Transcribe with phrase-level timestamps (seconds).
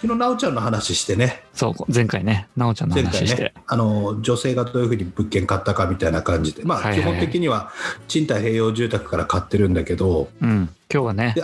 [0.00, 1.42] 昨日なおちゃんの話してね。
[1.54, 6.64] そう前回ねなおちゃんの話して、ねあの女性がどういうふうに物件買ったかみたいな感じで。
[6.64, 7.72] まあ、基本的には
[8.08, 11.34] 賃貸併用住宅から買ってるんだけどうん今日はね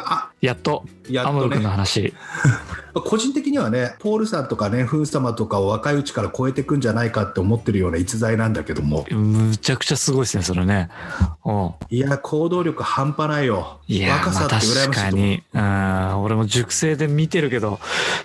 [0.41, 2.15] やっとやっとアムロ君のね話。
[2.95, 9.07] 個人的にはねポールさんとかねフー様とかを若いうちから超えていくんじゃないかって思ってるような逸材なんだけども。
[9.11, 10.91] むちゃくちゃすごいですねそれね。
[11.91, 13.81] いや行動力半端ないよ。
[13.89, 14.95] いや若さって羨ましいと思う。
[14.95, 15.43] かに。
[15.55, 16.23] うん。
[16.23, 17.81] 俺も熟成で見てるけど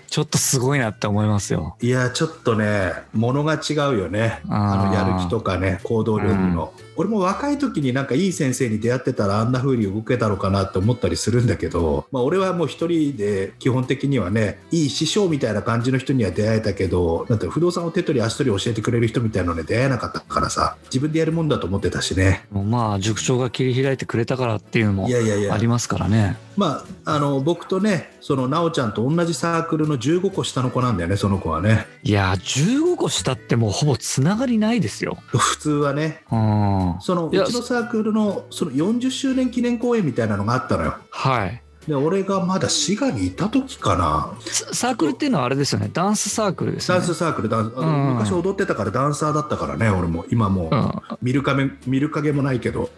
[0.08, 1.77] ちょっとすごいなって思いますよ。
[1.81, 4.41] いやちょっとね物が違うよね。
[4.49, 22.45] あのやる気とかね行動力の、俺も若い時になんかいい先生に出会ってたらあんな風に動けたのかなって思ったりするんだけど、まあ、俺はもう一人で基本的にはねいい師匠みたいな感じの人には出会えたけどだって不動産を手取り足取り教えてくれる人みたいなのに出会えなかったからさ自分でやるもんだと思ってたしね。
[22.52, 25.53] まあ塾長が切り開いてくれたからっていうのもいやいやいや。
[25.53, 26.38] ありますからね。
[26.55, 31.86] まあ、あの僕とねその奈緒ちゃんと同じサークルの15個下の子なんだよねその子はね。
[32.03, 35.17] いや15個下ってもうほぼつながりないですよ。
[35.27, 36.23] 普通はね。
[36.31, 36.95] うん。
[36.99, 41.64] そのういやちのサークルのその40周年記念公演みたいなのがあったのよはい。
[41.88, 44.34] で俺がまだ滋賀にいた時かな。
[44.42, 45.89] ササークルっていうのはあれですよね。
[45.94, 47.00] ダンスサークルですよね。
[47.00, 50.26] ダンスサークルダンスうん昔踊ってたからダンサーだったからね俺も。
[50.30, 50.92] 今もううん。
[51.22, 52.89] 見る影見る影もないけど。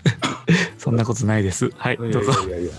[0.76, 1.70] そんなことないです。
[1.76, 2.72] はいどうぞやいやいや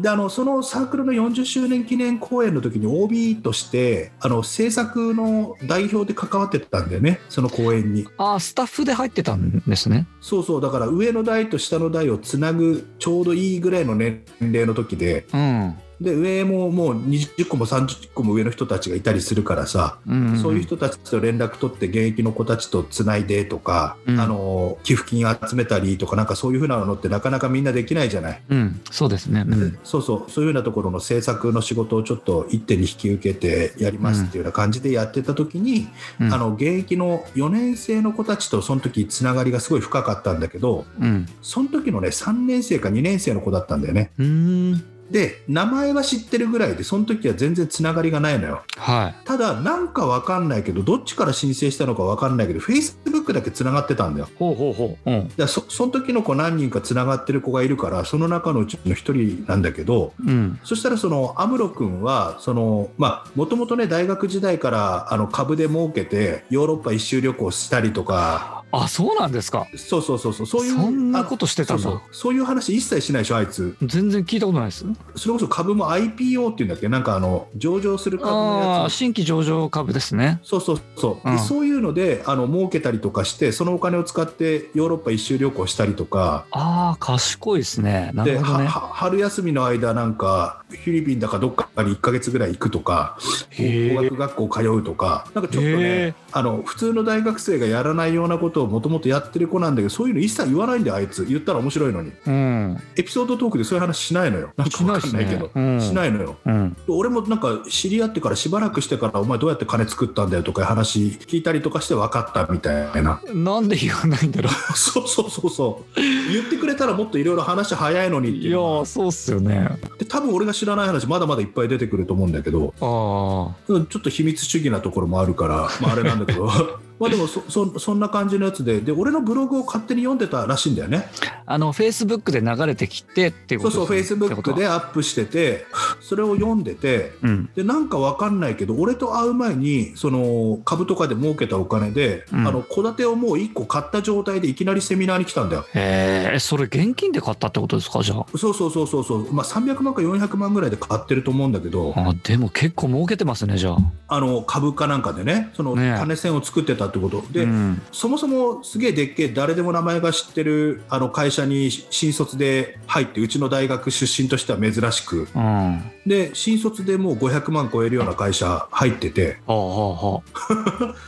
[0.00, 8.06] であのそのサークルの40周年記念公演の時に OB としてあの制作の代表で関わってたんだよねその公演に。
[8.18, 10.06] ああスタッフで入ってたんですね。
[10.20, 15.26] そうそうだから上の台と下の台をつなぐちょうどいいぐらいの年齢の時で。
[15.32, 24.20] うんで上ももう20個も30個も上の人たちがいたりするからさ、うんそういう人たちと連絡取って現役の子たちとつないでとか、うん。
[24.20, 28.42] あの寄付金集めたりとかなんかそういうふうなのってなかなかみんなできないじゃない？
[28.48, 28.80] うん。
[28.90, 29.44] そうですね。
[29.46, 29.78] うん。
[29.84, 30.30] そうそう。
[30.30, 35.88] そういうふうなところの制作の仕事をちょっと一手に引き受けてやりますっていうような感じでやってた時に、
[36.20, 36.34] うん。
[36.34, 41.26] あの現役の4年生の子たちとその時つながりがすごい深かったんだけどうん。
[41.42, 44.10] その時のね3年生か2年生の子だったんだよね。
[44.18, 48.62] うーんで名前は知ってるぐらいでその時は全然つながりがないのよ。
[48.78, 49.26] はい。
[49.26, 54.28] ただなんかわかんないけどどっちから申請したのかわかんないけど Facebook だけつながってたんだよ。
[54.38, 55.10] ほうほうほう。
[55.10, 55.28] うん。
[55.28, 60.58] でそその時の子何人かつながってる子がいるからその中のうちの一人なんだけどうん。
[60.64, 69.66] そしたらそのアムロ君はそのまあもともとね大学時代からあの株で儲けてヨーロッパ一周旅行したりとかあそうなんですか。
[69.76, 70.46] そうそうそうそう。
[70.46, 71.82] そういうそんなことしてたんだ。
[71.82, 72.02] そうそう。
[72.12, 73.76] そういう話一切しないでしょあいつ。
[73.82, 74.84] 全然聞いたことないです。
[75.16, 76.88] それこそ株も IPO っていうんだっけ？
[76.88, 78.66] なんかあの上場する株のやつ。
[78.66, 80.40] ああ新規上場株ですね。
[80.42, 81.32] そうそうそう、う。
[81.32, 81.36] ん。
[81.36, 86.46] でそういうのであの儲けたりとかしてそのお金を使ってヨーロッパ一周旅行したりとか。
[86.50, 88.10] ああ賢いですね。
[88.14, 88.64] なるほどね。
[88.66, 93.18] は春休みの間なんかフィリピンだかどっかに1か月ぐらい行くとか
[93.58, 95.26] 語学学校通うとか。
[95.34, 96.14] なんかちょっとへねー。
[96.32, 101.24] あの普通の大学生がやらないようなことをもともとやってる子なんだけどそういうの一切言わないんだよあいつ。
[101.24, 102.12] 言ったら面白いのに。
[102.26, 102.78] うん。
[102.96, 104.52] エピソードトークでそういう話しないのよ。
[104.56, 105.48] なんかわかんないけど。
[105.48, 105.80] しないっすねうん。
[105.80, 106.36] しないのよ。
[106.44, 106.76] うん。
[106.88, 113.20] 俺もなんか知り合ってからしばらくしてからお前どうやって金作ったんだよとか話聞いたりとかして分かったみたいな。
[113.34, 116.00] なんで言わないんだろ そうそうそうそう。
[116.32, 119.68] 言ってくれたらもっといろいろ話早いのにいやそうっすよね。
[119.98, 122.74] で多分俺が知らない話まだまだいっぱい出てくると思うんだけど。
[122.80, 126.48] あうんちょっと秘密主義なところもあるから、まあ、あれなんだけど
[127.02, 131.08] まあでもそそそんな感じのやつでで俺のブログを勝手に読んでたらしいんだよね。
[131.20, 135.66] ああのフェイスブックで流れてきてっていうそうそうフェイスブックでアップしてて
[136.00, 137.50] それを読んでてうん。
[137.54, 142.46] でなんかわかんないけど俺と会う前にその株とかで儲けたお金でうん。
[142.46, 145.66] あの戸建てをもう1個買った状態でいきなりセミナーに来たんだよ。
[145.74, 148.02] へえそれ現金で買ったってことですか？
[148.02, 148.26] じゃあ。
[148.38, 151.92] そうそうそうそうそう、まあ、300万か400万ぐらいで買ってると思うんだけど。
[151.96, 153.76] あでも結構儲けてますねじゃあ。
[154.08, 155.98] あの株価なんかでねそのねえ。
[155.98, 157.24] 金銭を作ってたってこと。
[157.32, 157.82] で、うん。
[157.90, 165.28] そもそもすげえでっけえ誰でも名前が知ってるあの会社に新卒で入ってうちの大学出身としては珍しく。
[165.34, 165.82] うん。
[166.06, 169.38] で新卒でもう500万超えるような会社入ってて。
[169.46, 170.22] ほうほうほ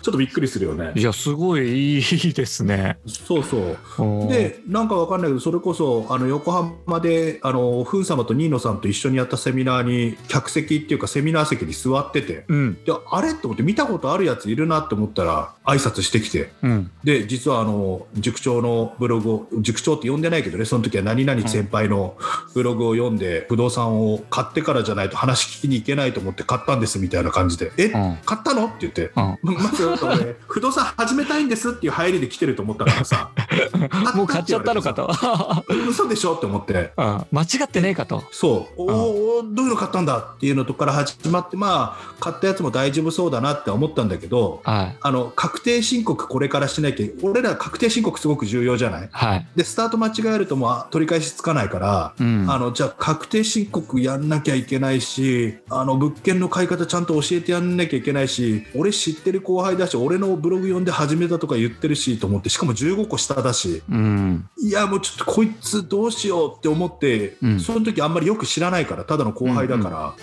[0.03, 0.93] ちょっとびっくりするよね。
[0.95, 2.99] ういやすごいいいですね。
[3.07, 3.59] そうそ
[4.27, 4.29] う。
[4.29, 12.45] でなんかわかんないけどそれこそあの横浜であのフン様とニーノさんと一緒にやったセミナーに客席っていうかセミナー席に座ってて。
[12.49, 12.85] うん。
[12.85, 13.33] であれ？
[13.33, 16.91] って思って見たことあるやついるなって思ったら挨拶してきてうん。
[17.05, 22.17] で実はあの塾長のブログを塾長って呼んでないけどねその時は何々先輩の
[22.55, 28.19] ブログを読んで不動産を買ってからじゃないと話聞きに行けないと思って買ったんですみたいな感じで「えうん。
[28.25, 29.11] 買ったの?」って言って。
[29.17, 29.55] うん。
[29.55, 33.31] まず俺 不動産始めたいんですっていう入りで来てると思ったからさ
[34.15, 35.11] もう買っちゃったのかと。
[35.89, 36.35] 嘘でしょ？
[36.35, 36.93] って思って。
[36.97, 37.25] うん。
[37.33, 38.23] 間違ってねえかと。
[38.33, 38.83] そう。
[38.83, 44.97] おーおーどういうの買ったんだっていうのとから始まってまあ買ったやつも大丈夫そうだなって思ったんだけどはい。
[45.01, 49.09] あの確定申告これからしなきゃ俺ら確定申告すごく重要じゃない？
[49.13, 49.47] はい。
[49.57, 52.47] でスタート間違えるともうあ取り返しつかないから、うん。
[52.49, 63.83] あのじゃあ確定申告やんなきゃいけないしあの物件の買い方ちゃんと教えてやんなきゃいけないし俺知ってる後輩だし俺のブログ読んで始めたとか言ってるしと思ってしかも15個下だし。
[63.91, 64.49] うん。
[64.61, 67.61] いやもうちょっとこいつどうしようって思って、うん。
[67.61, 70.15] その時あんまりよく知らないからただの後輩だから、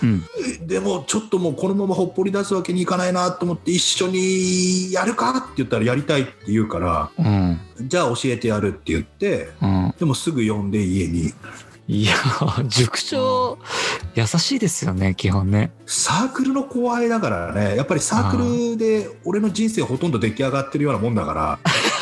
[0.66, 7.60] でもちょっともうこのままほっぽり出すわけにいかないなと思って一緒にやるかって言ったらやりたいって言うからうん。
[7.82, 9.94] じゃあ教えてやるって言ってうん。
[9.98, 11.34] でもすぐ呼んで家に。
[11.88, 12.14] いや
[12.68, 13.58] 塾長
[14.16, 15.72] 優しいですよね基本ね。
[15.86, 21.60] サークルの後輩だからねやっぱりサークルで俺の人生ほとんど出来上がってるようなもんだから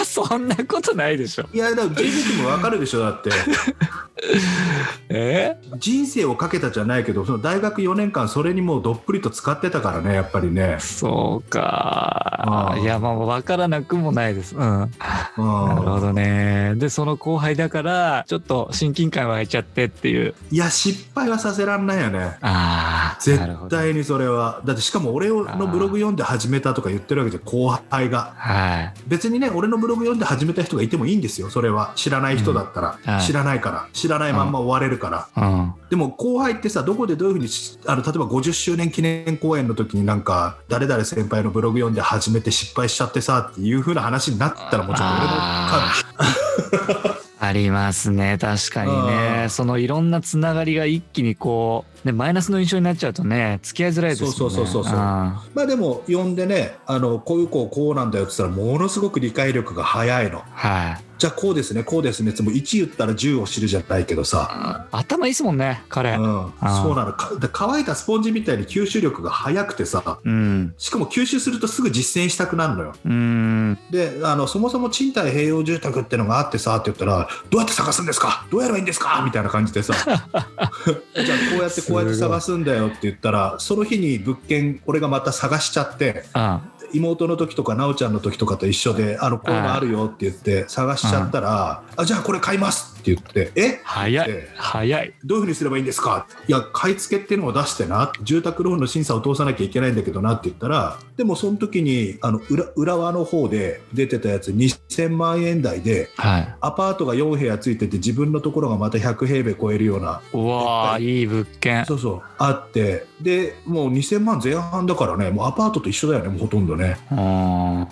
[0.09, 1.45] そんなことないでしょ。
[1.53, 3.29] いやだから JJ も分かるでしょだって。
[5.09, 5.55] え？
[5.77, 12.75] 人生をかけたじゃないけどその大学4年間それにもうどっぷりと使ってたからねやっぱりね、そうか。
[12.81, 14.55] いやまあ分からなくもないです。
[14.55, 14.81] うん。
[14.81, 16.73] うん、なるほどね。
[16.75, 20.33] でその後輩だからちょっと親近感湧いちゃってっていう。
[20.51, 22.37] いや失敗はさせらんないよね。
[22.41, 24.61] ああ絶対にそれは。
[24.65, 28.33] だってしかも俺のブログ読んで始めたとか言ってるわけじゃん後輩が。
[28.35, 28.93] はい。
[29.07, 31.49] 別にね俺のブログ読んで始めた人がいてもいいんですよ。
[31.49, 33.11] それは知らない人だったら、うん。
[33.11, 33.87] はい知らないから。
[33.93, 35.73] 知らないまんま終われるから、うん。
[35.89, 47.18] でも後輩ってさどこでどういうふうにしあの例えば50周年記念公演の時になんか誰々先輩のブログ読んで始めて失敗しちゃってさっていうふうな話になったらもうちょっと俺の
[47.49, 48.37] あありますね。
[48.39, 49.49] 確かにうねん。
[49.49, 54.35] そのいろんなつながりが一気にこう、ね、マイナスの印象になっちゃうとね付き合いづらいですよね。
[54.35, 60.43] そうそうそうそうまあでも呼んでねあのこういう子こうなんだよって言ったらものすごく理解力が早いの。
[60.51, 66.13] はいじゃあこうですねこうですねってもう1言ったら10を知るじゃないけどさ、頭いいですもんね彼。
[66.13, 67.11] うん、あそうなの。
[67.11, 70.19] かで乾いたスポンジみたいに吸収力が早くてさ。
[70.23, 70.73] うん。
[70.77, 72.93] しかも吸収するとすぐ実践したくなるのよ。
[73.05, 73.77] うん。
[73.91, 78.47] であのそもそも賃貸併用住宅ってのがあってさって言ったらどうやって探すんですか？
[78.49, 79.21] どうやればいいんですか？
[79.25, 79.93] みたいな感じでさ。
[80.07, 86.61] じゃあこうやってこうやって探すんだよって言ったらその日に物件俺がまた探しちゃってあ
[86.93, 93.79] 妹の時とか奈緒ちゃんの時とかと一緒であのこういうのあるよって言って探しちゃったらあじゃあこれ買いますって言ってえ？
[93.83, 95.13] 早いえ早い。
[95.23, 96.27] どういうふうにすればいいんですか？
[96.47, 98.11] いや買い付けっていうのを出してな。
[98.21, 106.55] 住宅ローンの審査を通さなきゃいけないんだけどなって言ったらでもその時にあの裏裏側の方で出てたやつ2000万円台ではい。
[106.61, 111.85] アパートが4部屋ついてて自分のところがまた100平米超えるようなうわーいい物件。
[111.85, 116.97] そうそうあってでもう2000万前半だからねもうアパートと一緒だよねもうほとんどね。
[117.11, 117.19] うん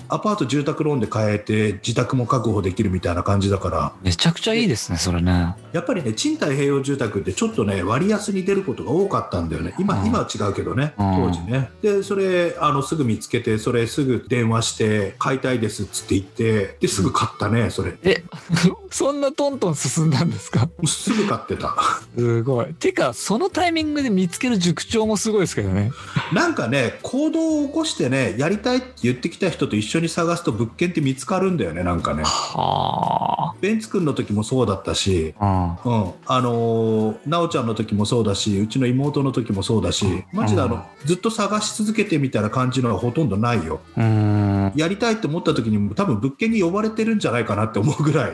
[0.09, 3.93] アパート住宅ローンで買えて自宅も確保できるみたいな感じだから。
[4.01, 5.55] めちゃくちゃいいですねそれね。
[5.73, 9.73] やっぱりね賃貸併用住宅ってちょっとね割安に出ることが多かったんだよね。
[9.79, 10.07] 今,、うん。
[10.07, 11.15] 今は違うけどねうん。
[11.15, 11.69] 当時ね。
[11.81, 17.95] でそれあのすぐ見つけてそれすぐ電話して買いたいですっつって言ってですぐ買ったねそれ。
[18.03, 18.23] え
[18.91, 20.67] そんなトントン進んだんですか？
[20.85, 21.75] すぐ買ってた。
[22.17, 22.73] すごい。
[22.73, 25.91] てかそのタイミングで見つける塾長もすごいですけどね。
[26.33, 32.23] なんかね行動を起こしてねやりたいって言ってきた人と一緒に探すと物件って見つかるんだよねなんかね。
[32.25, 43.81] はベンツ君の時もそうだったしあうんうん、あのー、奈緒ちゃんの時もそうだしうちの妹の時もそうだしマジであの、ずっと探し続けてみたいな感じのはほとんどないよ。
[43.95, 44.73] うーん。
[44.75, 48.31] やりたいって思った時に多分物件に呼ばれてるんじゃないかなって思うぐらい、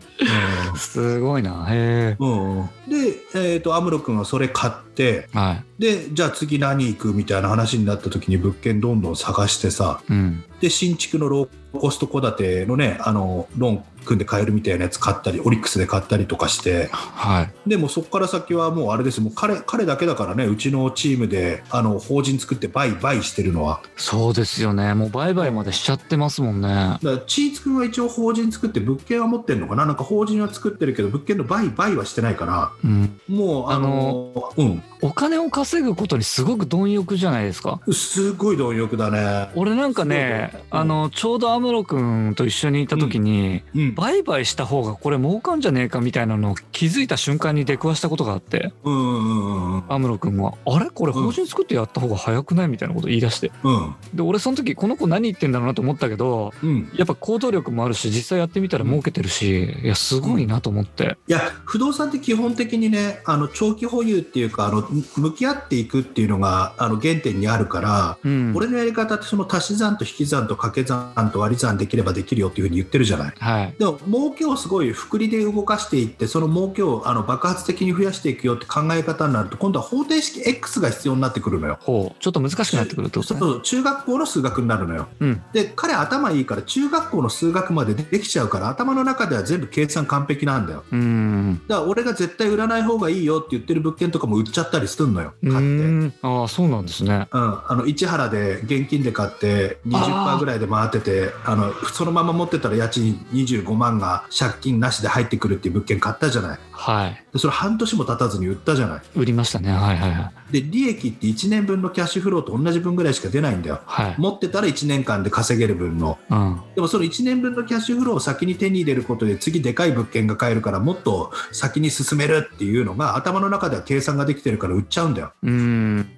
[0.76, 1.66] すごいな。
[1.68, 2.16] へえ。
[2.18, 2.66] うんうん。
[2.88, 5.64] で、えー、とアムロ君はそれ買ってはい。
[5.78, 16.88] でじゃあ次何行くみたいな話になった時に物件どんどん探してさうんで新築のローコスト戸建てのねあのローン組んで買えるみたいなやつ買ったりオリックスで買ったりとかして。
[16.92, 17.68] はい。
[17.68, 19.20] でもそこから先はもうあれです。
[19.20, 23.82] もう彼彼だけだからねうちのチームであの法人作って売買してるのは。
[23.96, 24.94] そうですよね。
[24.94, 26.68] もう売買までしちゃってますもんね。
[26.68, 29.84] だからチーツ君は一応法人作って物件は持ってるのかな？
[29.86, 37.80] なんか法人は作ってるけど物件の売買はしてないから、うん、もうあのうん、お金を稼ぐことにすごく貪欲じゃないですか？
[37.92, 39.50] すごい貪欲だね。
[39.56, 50.90] 俺なんかね、うん、あのちょうどアムロ君と一緒にいた時に、うん、売買した方がこれ儲かんじゃねえかみたいなのを気づいた瞬間に出くわしたことがあって、うんうんうん、アムロ君は「あれ？
[50.90, 61.16] これ法人作ってやった方が早くない?」みたいなこと言い出して、うん、で俺その時この子何言ってんだろうなと思ったけど、うん、やっぱ行動力もあるし実際やってみたら儲けてるし、いやすごいなと思って。
[61.28, 64.86] いや不動産って基本的にねあの長期保有っていうかあの
[65.16, 73.34] 向き合っていくっていうのがあの原点にあるから、うん、俺のやり方ってその足し算と引き算と掛け算と割り算できればできるよっていうふうに言ってるじゃない。
[73.38, 81.78] はい、でも儲けをすごい複利で動かしていってその儲けをあの爆発的に増やしていくよって考え方になると今度は方程式 X が必要になってくるのよ。
[81.80, 85.08] ほうちょっと難しくなってくるってこと、ね、そう中学校の数学になるのよ。
[85.20, 90.84] うん、で彼頭いいから中学校の数学までできちゃうから頭の中では全部計算完璧なんだよ。
[90.90, 106.58] うんだから俺が絶対売らない方がいいよって言ってる物件とかも売っちゃったりするのよ買ってああそうなんですね、うん、あの市原で現金で買って20ぐらいで回っててあのそのまま持ってたら家賃25万が借金なしで入ってくるっていう物件買ったじゃない。
[106.72, 107.24] はい。
[107.32, 109.02] でそれ半年も経たずに売ったじゃない。
[109.14, 109.70] 売りましたね。
[109.70, 110.36] はいはいはい。
[110.50, 125.32] で利益って1年分のキャッシュフローと同じ分ぐらいしか出ないんだよ、はい、持ってたら1年間で稼げる分の、うん、でもその1年分のキャッシュフローを先に手に入れることで次でかい物件が買えるからもっと先に進めるっていうのが頭の中では計算ができてるから売っちゃうんだよ。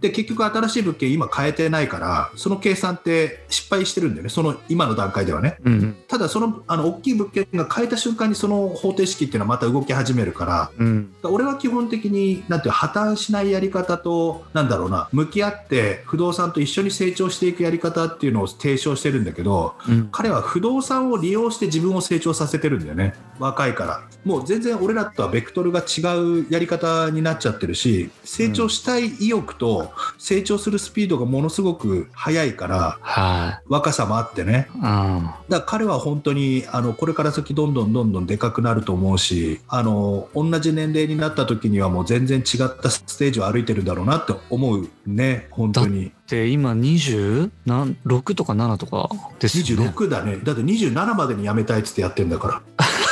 [0.01, 4.29] で結局新しい物件今買えてないからその計算って失敗してるんだよね。
[4.29, 23.15] その今の段階ではね、うん、ただそのあの大きい物件が買えた瞬間にその方程式っていうのはまた動き始めるから、うん、俺は基本的になんていう破綻しないやり方となんだろうな向き合って不動産と一緒に成長していくやり方っていうのを提唱してるんだけど、うん、彼は不動産を利用して自分を成長させてるんだよね。
[23.39, 24.09] 若いから。
[24.25, 45.49] もう全然俺らとはベクトルが違うやり方になっちゃってるし成長したい意欲と成長するスピードがものすごく速いから、はい、若さもあってね、うん、だから彼は本当にあのこれから先どんどんどんどんでかくなると思うしあの同じ年齢になった時にはもう全然違ったステージを歩いてるんだろうなって思うね。
[45.51, 46.13] 本当に。
[46.29, 49.09] で今26とか7とか
[49.39, 49.89] ですよね。
[49.89, 50.37] 26だね。
[50.43, 52.63] だって27までに辞めたいっつってやってんだから。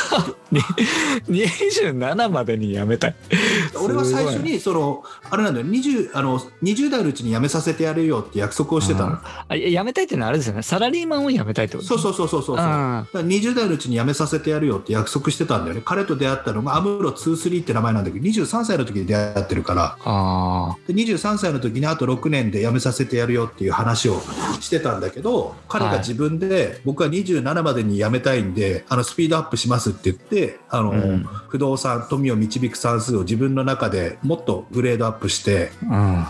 [0.51, 3.15] 27までに辞めたい。
[3.83, 5.65] 俺は最初にそのあれなんだよ。
[5.65, 9.17] 20, あの20代のうちに辞めさせてやるよって約束をしてたの。
[9.47, 10.61] あ辞めたいっていうのはあれですよね。
[10.61, 12.55] サラリーマンを辞めたいってことそうそうそうそうそう。
[12.55, 15.81] そう20代のうちに辞めさせてやるよって約束してたんだよね。
[15.83, 19.97] 彼と出会ったのがアムロ23って名前なんだけど23歳の時に出会ってるから。
[20.05, 24.21] あで23歳の時にあと6年で辞めさせてやるよっていう話を
[24.59, 36.25] してたんだけど彼が自分で、はい、僕は27までに辞めたいんであのスピードアップしますって言ってあの、うん、不動産富を導く算数を自分の中でもっとグレードアップして、うん、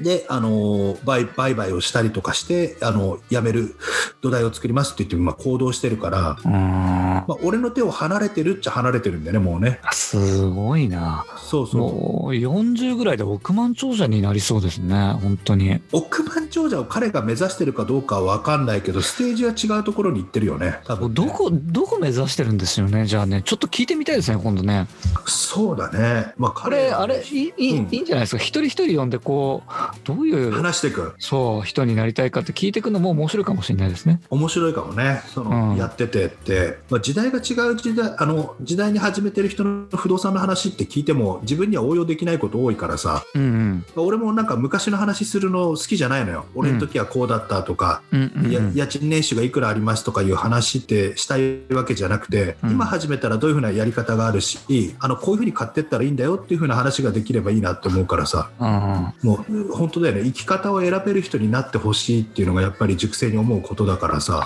[0.00, 3.76] であの売買をしたりとかしてあの辞める
[4.20, 9.80] 土台を作りますって言って、まあ、行動してるから、うん、まあ、俺の手を離れてるっちゃ離れてるんだよねもうね。
[9.92, 11.24] すごいな。
[11.38, 11.80] そうそう。
[11.80, 15.80] もう40ぐらいで億万長者になりそうですね本当に。
[15.92, 23.42] 億万長者を彼が目指してるかどうかは分かんないけどステージは違うところに行ってるよね多分、ね、どこどこ目指してるんですよねじゃあね。
[23.42, 24.86] ちょっと聞いてみたいですね今度ね。
[25.26, 26.34] そうだね。
[26.36, 28.42] まあこれあれいい,、うん、いいんじゃないですか。
[28.42, 29.70] 一人一人呼んでこう
[30.04, 31.14] どういう話していく。
[31.18, 34.20] そう人になりたいかって聞いていくのも面白いかもしれないですね。
[34.30, 35.22] 面白いかもね。
[35.26, 46.46] その、うん、やっててって、まあ、時代が違う時代あの時代に始めてる人の不動産の話って聞いても自分には応用できないこと多いからさ、うんうん、俺もなんか昔の話するの好きじゃないのよ。
[46.54, 54.58] 俺の時はこうだったとか、うん、家賃年収がいくらありますとかいう話ってしたいわけじゃなくて、うん、今始めたらどういうふうなやり方があるし
[55.00, 60.22] あのこういうふうに買ってったらいいんだよっていうふうな話ができればいいなって思うからさ、うん、もう本当だよね。
[60.24, 64.42] 生き方を選べる人になってほしいっていうのがやっぱり熟成に思うことだからさ。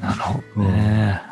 [0.00, 1.22] なるほどね、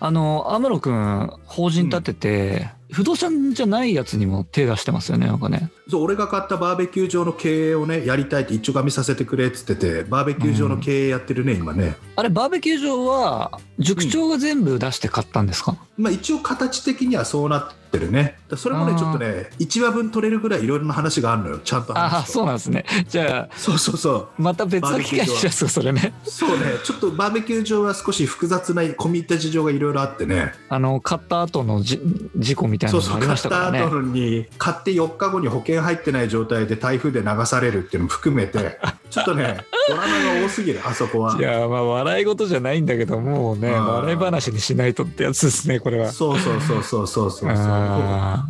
[0.00, 5.70] うん、あのアムロ君法人立てて、不動産じゃないやつにも手出してますよね、なんかね。
[5.88, 11.96] そう俺が買ったバーベキュー場の経営をね、やりたいって一丁紙させてくれっつってて、バーベキュー場の経営やってるね、うん、今ね。
[12.16, 18.38] あれ、バーベキュー場は、塾長が全部出して買ったんですか、うん、まあ、一応、形的にはそうなってるね。
[18.56, 22.84] それもね、ちょっとね、1話分取れるぐらいいろいろな話があるのよ、ちゃんとああ、そうなんですね。
[23.08, 24.28] じゃあ、そうそうそう。
[24.38, 26.12] また別の機会にしますそれね。
[26.24, 30.52] そうね、ちょっとバーベキュー場は少し複雑な込み入った事情がいろいろあってね。
[30.68, 32.00] あの、買った後のじ
[32.36, 33.78] 事故みたいなのもありましたからね。
[33.80, 38.78] そうそう買った後に買って4日後に保険入ってない状態で台風で流されるっていうのも含めて
[39.10, 39.58] ちょっとね
[39.88, 41.36] ドラマが多すぎるあそこは。
[41.36, 46.10] いやまあ笑い事じゃないんだけどもうね笑い話にしないとってやつですねこれは。
[46.10, 47.54] そうそうそうそうそうそう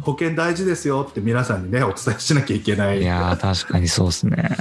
[0.02, 3.02] 保険大事ですよって皆さんにねお伝えしなきゃいけない。
[3.02, 4.56] いや確かにそうですね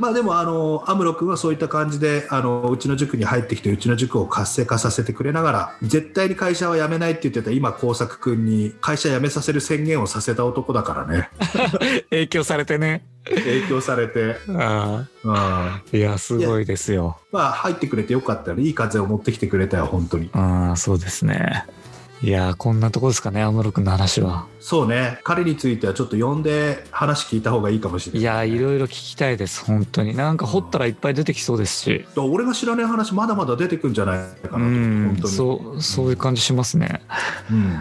[0.00, 11.28] まあでもあのアムロ君はそういった感じであのうちの塾に入ってきてうちの塾を活性化させてくれながら絶対に会社は辞めないって言ってた今工作君に会社辞めさせる宣言をさせた男だからね。
[12.08, 13.04] 影響されてね。
[13.26, 14.36] 影響されて。
[14.48, 15.82] ああ。
[15.92, 17.18] いやすごいですよ。
[17.30, 20.30] まあ入ってくれてよかったらいい風を持ってきてくれたよ本当に。
[20.32, 21.66] ああそうですね
[22.22, 24.46] いやこんなとこですかね、安室君の話は。
[24.60, 30.14] そうね、彼についてはちょっと呼んで話聞いた方がいいかもしれない、ね、いやいろいろ聞きたいです、本当に。
[30.14, 32.04] なんか掘ったらいっぱい出てきそうですし。
[32.16, 37.00] 俺が知らない話、まだまだ出てくんじゃないかなと、本当にそうそういう感じしますね。
[37.50, 37.74] うん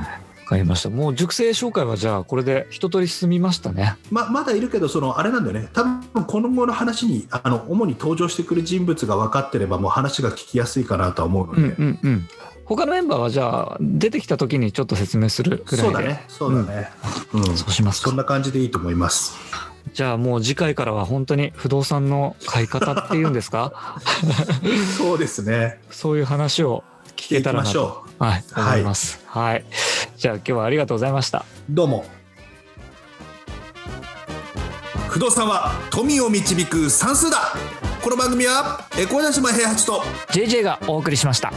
[0.50, 0.90] わかりました。
[0.90, 3.98] もう熟成紹介はじゃあこれで一通り進みましたね。
[4.10, 5.70] ままだいるけどそのあれなんだよね。
[5.74, 11.62] 多分この後の話にあの主に登場してくる人物が分かってればもう話が聞きやすいかなとは思うので。
[11.62, 12.28] うんうんうん。
[12.70, 15.90] 他のメンバーはじゃあ出てきた時にちょっと説明するくらいで。
[15.90, 16.24] そうだね。
[16.28, 16.90] そうだね、
[17.34, 19.36] うん、うん、そうしますそんな感じでいいと思います。
[19.94, 24.00] じゃあもう次回からは本当に不動産の買い方っていうんですか？
[24.98, 25.80] そうですね。
[25.90, 26.84] そういう話を
[27.18, 28.06] 聞けたらなと。
[28.20, 29.66] はい思います、はい、はい、
[30.18, 31.46] じゃあ今日はありがとうございました。
[31.70, 32.06] どうも。
[35.08, 37.56] 不動産は富を導く算数だ。
[38.04, 41.52] この番組は小田島平八と JJ がお送りしました。